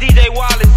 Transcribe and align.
DJ 0.00 0.30
Wallace. 0.30 0.69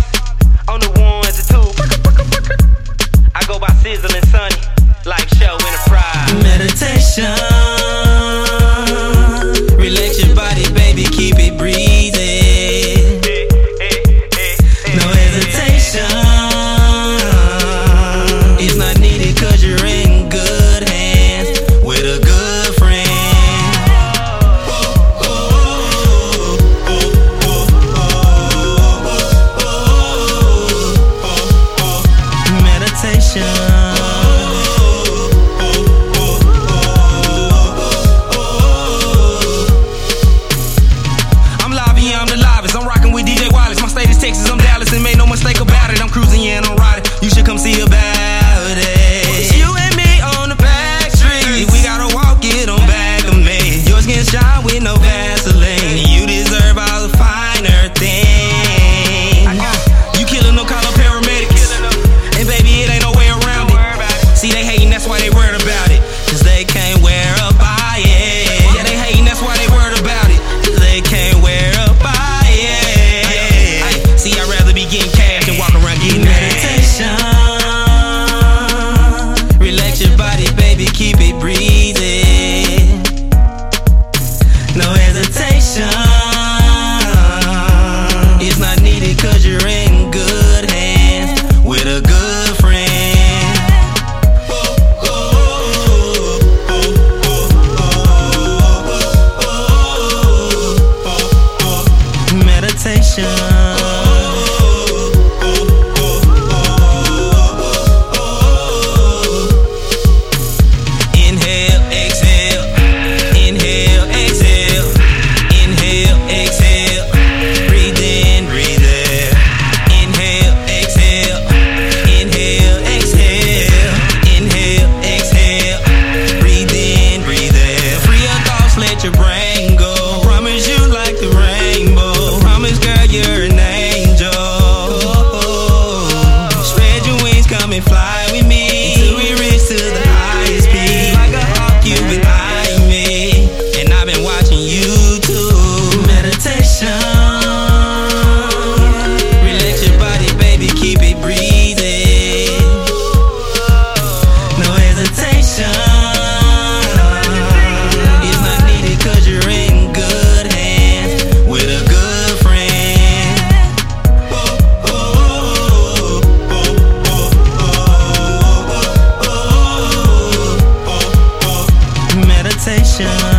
passion 172.99 173.32